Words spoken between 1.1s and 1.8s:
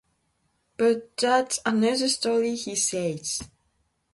that's